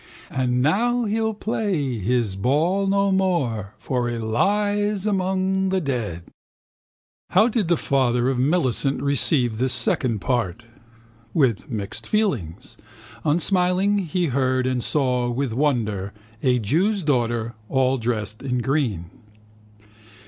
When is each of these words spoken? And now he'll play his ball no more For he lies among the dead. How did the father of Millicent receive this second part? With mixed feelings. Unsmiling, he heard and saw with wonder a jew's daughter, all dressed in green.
And 0.31 0.63
now 0.63 1.05
he'll 1.05 1.35
play 1.35 1.99
his 1.99 2.35
ball 2.35 2.87
no 2.87 3.11
more 3.11 3.75
For 3.77 4.09
he 4.09 4.17
lies 4.17 5.05
among 5.05 5.69
the 5.69 5.79
dead. 5.79 6.23
How 7.29 7.47
did 7.47 7.67
the 7.67 7.77
father 7.77 8.27
of 8.27 8.39
Millicent 8.39 8.99
receive 9.03 9.59
this 9.59 9.73
second 9.73 10.17
part? 10.17 10.65
With 11.35 11.69
mixed 11.69 12.07
feelings. 12.07 12.77
Unsmiling, 13.23 13.99
he 13.99 14.29
heard 14.29 14.65
and 14.65 14.83
saw 14.83 15.29
with 15.29 15.53
wonder 15.53 16.13
a 16.41 16.57
jew's 16.57 17.03
daughter, 17.03 17.53
all 17.69 17.99
dressed 17.99 18.41
in 18.41 18.57
green. 18.57 19.05